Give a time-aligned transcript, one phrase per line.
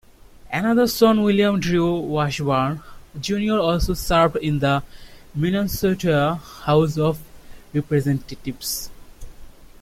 [0.51, 2.81] Another son William Drew Washburn,
[3.19, 4.81] Junior also served in the
[5.35, 7.19] Minnesota House of
[7.71, 8.89] Representatives.